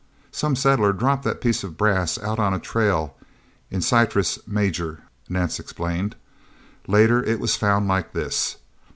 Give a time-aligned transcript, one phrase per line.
[0.31, 3.15] "Some settler dropped the piece of brass out on a trail
[3.69, 6.15] in Syrtis Major," Nance explained.
[6.87, 8.57] "Later, it was found like this.